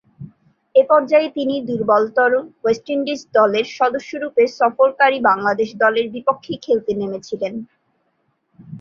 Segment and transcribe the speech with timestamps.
[0.75, 7.53] এ পর্যায়ে তিনি দূর্বলতর ওয়েস্ট ইন্ডিজ দলের সদস্যরূপে সফরকারী বাংলাদেশ দলের বিপক্ষে খেলতে নেমেছিলেন।